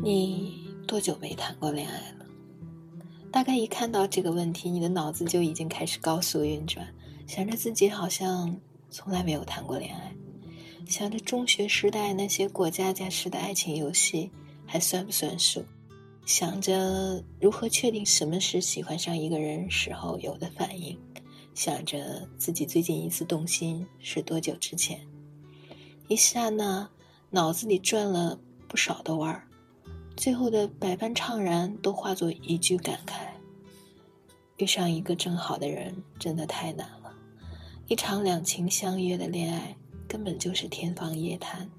[0.00, 2.24] 你多久没谈过恋爱了？
[3.32, 6.86] 大概一看到这个问题，你的脑子就已经开始高速运转，
[7.26, 8.56] 想着自己好像
[8.90, 10.14] 从来没有谈过恋爱，
[10.86, 14.30] 想着中学时代那些过家家式的爱情游戏
[14.64, 15.64] 还算不算数，
[16.24, 20.96] 想着如何确定什么是喜欢上一个人时候有的反应，
[21.54, 25.00] 想着自己最近一次动心是多久之前，
[26.06, 26.88] 一刹那
[27.30, 28.38] 脑子里转了
[28.68, 29.47] 不少的弯儿。
[30.18, 33.28] 最后的百般怅然，都化作一句感慨：
[34.56, 37.14] 遇上一个正好的人，真的太难了。
[37.86, 39.76] 一场两情相悦的恋爱，
[40.08, 41.70] 根本就是天方夜谭。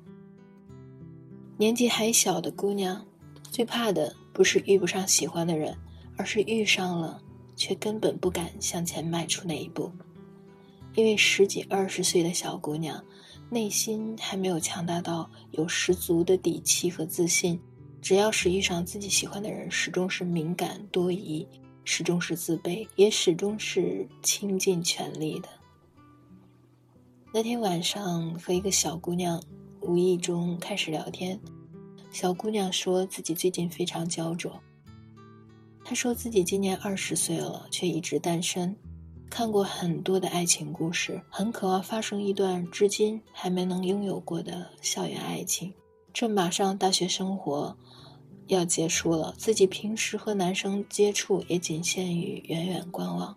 [1.58, 3.06] 年纪还小的姑娘，
[3.52, 5.78] 最怕的不是遇不上喜欢的人，
[6.16, 7.22] 而是遇上了，
[7.58, 9.92] 却根本不敢向前迈出那一步。
[10.96, 13.04] 因为十几二十岁的小姑娘，
[13.50, 17.60] 内心还没有强大到有十足的底气和自信。
[18.02, 21.48] 只要是遇上自己喜欢的人，始终是敏感多疑，
[21.84, 25.50] 始终是自卑，也始终是倾尽全力的。
[27.34, 29.42] 那天晚上和一个小姑娘
[29.82, 31.40] 无意中开始聊天，
[32.12, 34.60] 小姑娘说自己最近非常焦灼。
[35.86, 38.76] 她说自己今年二十岁了，却一直单身，
[39.30, 45.74] 看过很多的爱情故事，很渴望发生一段至今还没能拥有过的校园爱情。
[46.20, 47.74] 这马上大学生活
[48.48, 53.34] 要结束了，自己平时和男生接触也仅限于远远观望。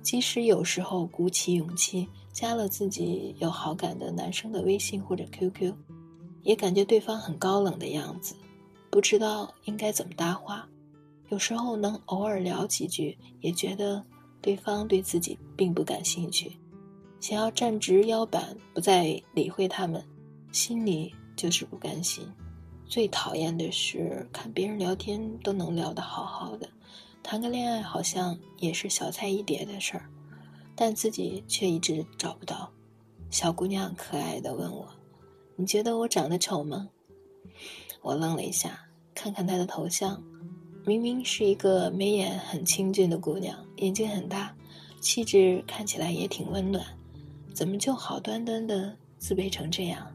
[0.00, 5.74] 即使有时候鼓起勇气加了自己有好感的男生的微信或者 QQ，
[6.44, 8.36] 也感觉对方很高冷的样子，
[8.88, 10.68] 不知道应该怎么搭话。
[11.30, 14.00] 有时候能偶尔聊几句，也觉得
[14.40, 16.56] 对方对自己并不感兴趣，
[17.18, 20.00] 想要站直腰板，不再理会他们，
[20.52, 21.12] 心里。
[21.42, 22.24] 就是不甘心，
[22.86, 26.68] 最讨厌的是看别人聊天都能聊得好好的，
[27.20, 30.08] 谈个恋爱好像也是小菜一碟的事儿，
[30.76, 32.70] 但自己却一直找不到。
[33.28, 34.86] 小姑娘可爱的问我
[35.56, 36.88] ：“你觉得我长得丑吗？”
[38.02, 38.78] 我愣了一下，
[39.12, 40.22] 看看她的头像，
[40.86, 44.54] 明明是一个眉眼很清俊的姑娘，眼睛很大，
[45.00, 46.86] 气质看起来也挺温暖，
[47.52, 50.06] 怎么就好端端的自卑成这样？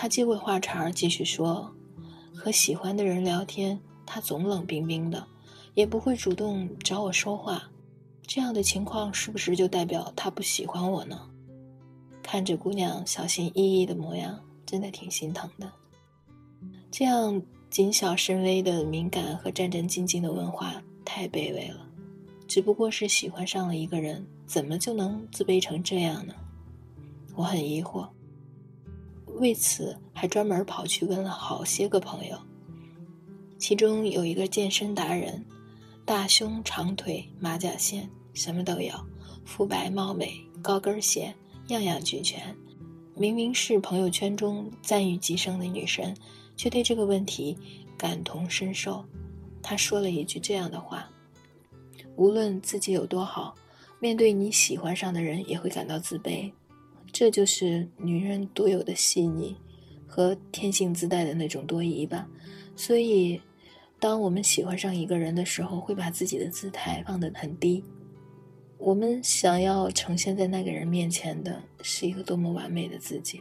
[0.00, 1.74] 他接过话茬继续说
[2.32, 3.76] ：“和喜欢的人聊天，
[4.06, 5.26] 他总冷冰冰的，
[5.74, 7.68] 也不会主动找我说话。
[8.24, 11.28] 这样的情况是不是就代表他不喜欢我呢？”
[12.22, 15.68] 看着姑娘小心翼翼的模样，真的挺心疼的。
[16.92, 21.84] 这样谨小慎微的敏感和战战兢兢的问话，太卑微了。
[22.46, 26.32] 只不过是喜欢上了一个人，怎么就能自卑成这样呢？
[27.34, 28.06] 我很疑惑。
[29.38, 32.36] 为此，还专门跑去问了好些个朋友，
[33.58, 35.44] 其中有一个健身达人，
[36.04, 38.92] 大胸长腿马甲线什么都有，
[39.44, 40.32] 肤白貌美
[40.62, 41.34] 高跟鞋
[41.68, 42.54] 样样俱全。
[43.14, 46.16] 明明是朋友圈中赞誉极盛的女神，
[46.56, 47.56] 却对这个问题
[47.96, 49.04] 感同身受。
[49.62, 51.10] 她说了一句这样的话
[52.16, 53.54] ：“无论自己有多好，
[53.98, 56.50] 面对你喜欢上的人，也会感到自卑。”
[57.12, 59.56] 这就是女人独有的细腻，
[60.06, 62.28] 和天性自带的那种多疑吧。
[62.76, 63.40] 所以，
[63.98, 67.82] 当我们喜欢上一个人的时候，会把自己的姿态放得很低。
[68.76, 73.40] 我们想要呈现在那个人面前的是一个多么完美的自己。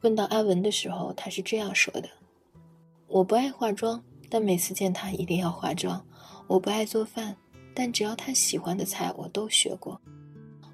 [0.00, 2.08] 问到阿文的时候，他是这样说的
[3.06, 6.04] ：“我不爱化妆，但每次见他一定要化妆；
[6.48, 7.36] 我不爱做饭，
[7.72, 10.00] 但只要他喜欢的菜，我都学过。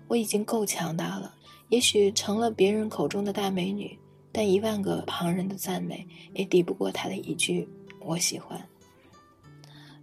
[0.09, 1.35] 我已经够强大了。”
[1.75, 3.99] 也许成了别人口中的大美女，
[4.31, 7.69] 但一万个旁人的赞美也抵不过她的一句
[7.99, 8.65] “我喜欢”。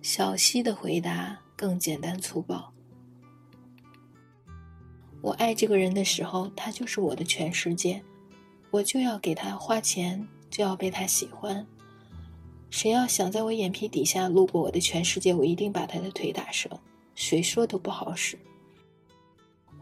[0.03, 2.73] 小溪的回答更简单粗暴
[5.23, 8.03] ：“我爱这个人的时候，他就是我的全世界，
[8.69, 11.65] 我就要给他花钱，就要被他喜欢。
[12.69, 16.69] 谁要想在我眼皮底下路过我的全世界，我一定把他的腿打折。
[17.15, 18.37] 谁说都不好使。”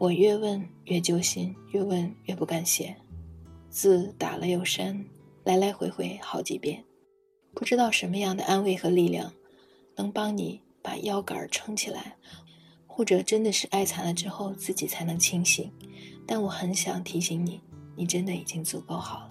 [0.00, 2.96] 我越问越揪心，越问越不敢写，
[3.68, 5.04] 字打了又删，
[5.44, 6.82] 来来回回好几遍，
[7.52, 9.30] 不知道什么样的安慰和力量，
[9.96, 12.16] 能帮你把腰杆撑起来，
[12.86, 15.70] 或者真的是爱惨了之后自己才能清醒。
[16.26, 17.60] 但我很想提醒你，
[17.94, 19.30] 你真的已经足够好了，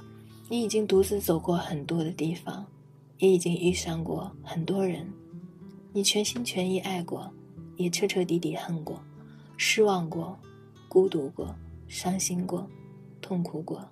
[0.49, 2.63] 你已经独自走过很多的地方，
[3.17, 5.11] 也已经遇上过很多人，
[5.93, 7.33] 你全心全意爱过，
[7.75, 9.01] 也彻彻底底恨过，
[9.57, 10.37] 失望过。
[10.89, 11.55] 孤独过，
[11.87, 12.67] 伤心过，
[13.21, 13.87] 痛苦过，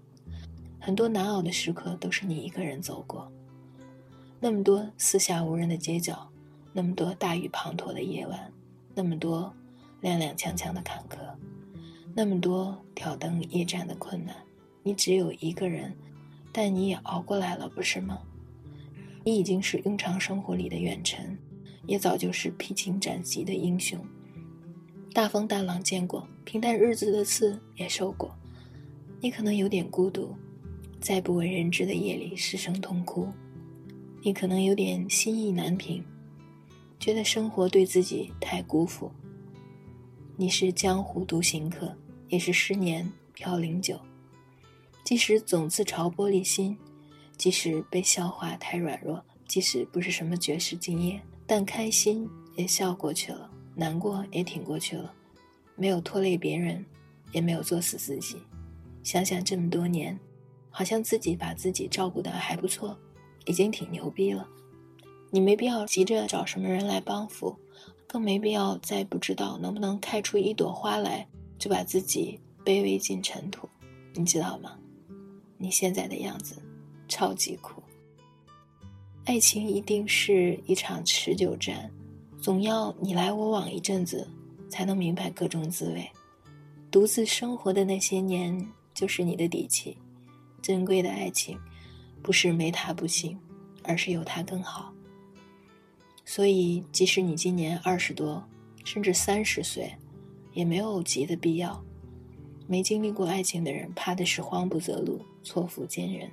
[0.79, 3.31] 很多难熬的时刻都是你一个人走过。
[4.39, 6.27] 那么多四下无人的街角，
[6.73, 8.51] 那么多大雨滂沱的夜晚，
[8.95, 9.53] 那么多
[10.01, 11.17] 踉踉跄跄的坎坷，
[12.15, 14.35] 那么多挑灯夜战的困难，
[14.81, 15.95] 你只有一个人，
[16.51, 18.19] 但你也熬过来了，不是吗？
[19.23, 21.37] 你已经是庸常生活里的远尘，
[21.85, 23.99] 也早就是披荆斩棘的英雄。
[25.13, 28.33] 大风大浪见过，平淡日子的刺也受过。
[29.19, 30.33] 你可能有点孤独，
[31.01, 33.27] 在不为人知的夜里失声痛哭。
[34.21, 36.01] 你可能有点心意难平，
[37.01, 39.11] 觉得生活对自己太辜负。
[40.37, 41.93] 你是江湖独行客，
[42.29, 43.99] 也是十年飘零酒。
[45.03, 46.77] 即使总自嘲玻璃心。
[47.37, 55.13] 即使被笑话太软弱，即使不是什么绝世惊艳，但开心也笑过去了，难过也挺过去了，
[55.77, 56.83] 没有拖累别人，
[57.31, 58.35] 也没有作死自己。
[59.03, 60.19] 想想这么多年，
[60.69, 62.97] 好像自己把自己照顾的还不错，
[63.45, 64.45] 已经挺牛逼了。
[65.31, 67.55] 你没必要急着找什么人来帮扶，
[68.05, 71.25] 更没必要在不知道能不能开出一朵花来，
[71.57, 73.69] 就把自己卑微进尘土。
[74.13, 74.77] 你知道吗？
[75.57, 76.61] 你现在的样子。
[77.09, 77.81] 超级苦。
[79.23, 81.89] 爱情一定是一场持久战，
[82.41, 84.27] 总要你来我往一阵子，
[84.69, 86.09] 才能明白各种滋味。
[86.89, 89.97] 独自生活的那些年，就是你的底气。
[90.61, 91.57] 珍贵的爱情，
[92.21, 93.37] 不是没他不行，
[93.83, 94.93] 而是有他更好。
[96.25, 98.43] 所以，即使你今年二十多，
[98.83, 99.93] 甚至三十岁，
[100.53, 101.81] 也没有急的必要。
[102.67, 106.29] 没经历过爱情的人，怕的是慌不择路，错付坚韧。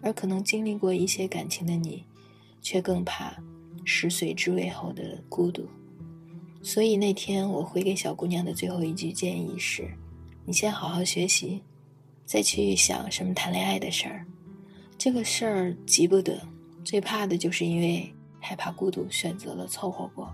[0.00, 2.04] 而可能经历过一些感情的你，
[2.62, 3.36] 却更怕
[3.84, 5.66] 食髓知味后的孤独。
[6.68, 9.90] 所以那天我回给小姑娘的最后一句建议是：
[10.44, 11.62] 你先好好学习，
[12.26, 14.22] 再去想什么谈恋爱的事儿。
[14.98, 16.38] 这个事儿急不得，
[16.84, 20.30] 最怕的就是因为害怕孤独，选择了凑合过。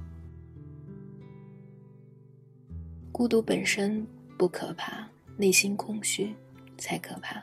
[3.13, 4.05] 孤独本身
[4.37, 6.35] 不可怕，内心空虚
[6.77, 7.41] 才可怕。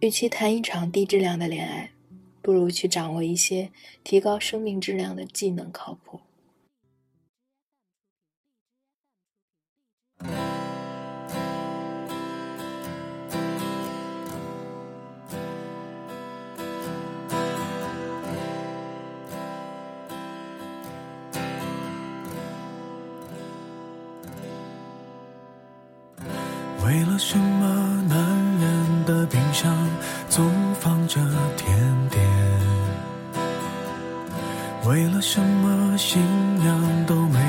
[0.00, 1.90] 与其谈一场低质量的恋爱，
[2.42, 3.70] 不如去掌握一些
[4.04, 6.11] 提高生命质量的技能，靠谱。
[26.84, 28.18] 为了什么男
[28.60, 28.82] 人？
[29.04, 29.74] 的冰箱
[30.28, 30.48] 总
[30.78, 31.20] 放着
[31.56, 32.24] 甜点，
[34.86, 36.22] 为了什么新
[36.60, 37.41] 娘都没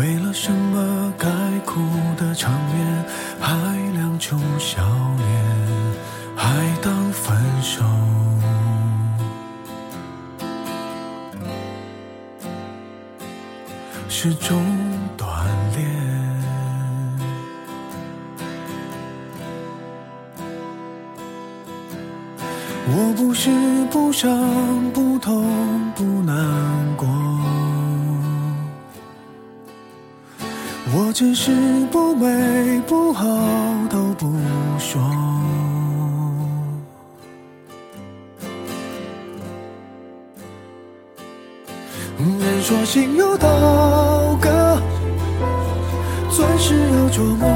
[0.00, 1.28] 为了什么该
[1.66, 1.78] 哭
[2.16, 3.04] 的场面
[3.38, 4.82] 还亮出笑
[5.18, 5.28] 脸，
[6.34, 6.48] 还
[6.80, 7.84] 当分手？
[14.08, 14.64] 是种
[15.18, 15.26] 锻
[15.76, 15.86] 炼。
[22.88, 23.50] 我不是
[23.90, 24.30] 不伤
[24.94, 26.34] 不痛不难
[26.96, 27.06] 过，
[30.92, 31.52] 我只是
[31.92, 33.24] 不美不好
[33.88, 34.26] 都不
[34.78, 35.00] 说。
[42.18, 43.48] 人说心有刀
[44.40, 44.78] 割，
[46.28, 47.48] 钻石有琢磨。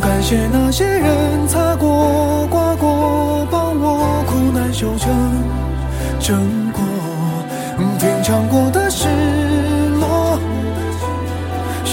[0.00, 5.10] 感谢那些人擦过、刮过，帮我苦难修成
[6.18, 6.82] 正果。
[7.98, 9.08] 品尝过的事，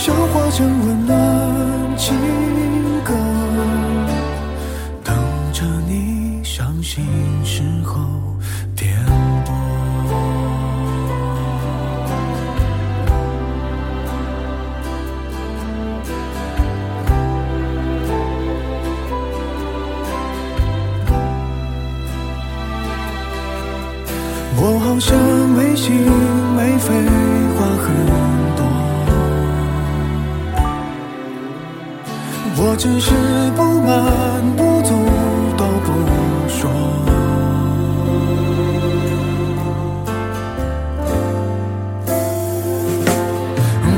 [0.07, 1.97] 消化成温暖
[32.59, 33.11] 我只是
[33.55, 34.89] 不满不足
[35.55, 35.91] 都不
[36.49, 36.67] 说。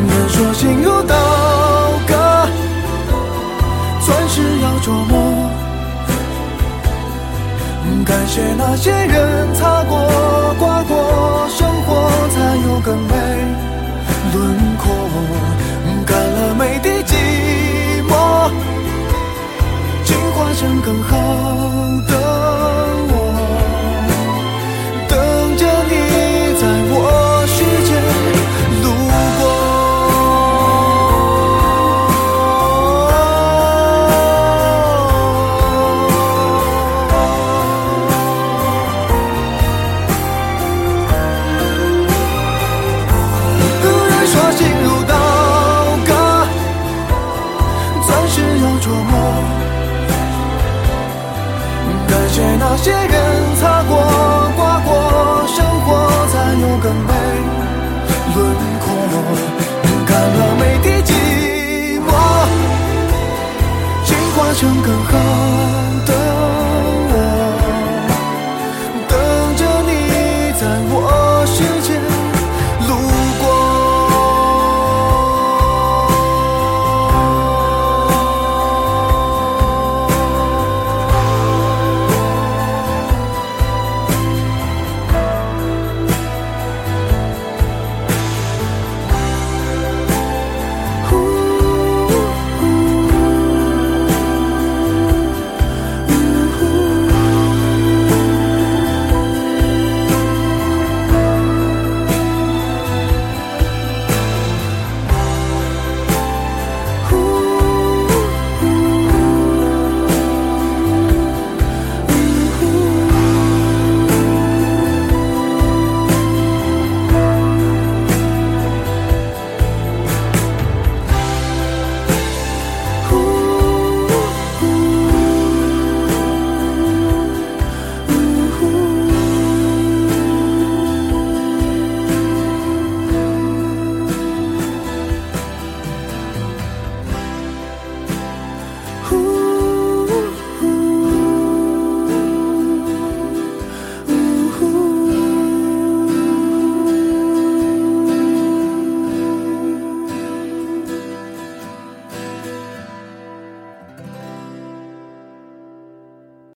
[0.09, 1.15] 人说心如刀
[2.05, 2.13] 割，
[4.05, 5.13] 钻石要琢磨。
[8.05, 9.78] 感谢那些人曾。